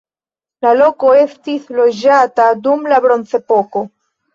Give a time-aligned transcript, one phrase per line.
[0.65, 3.91] La loko estis loĝata dum la bronzepoko.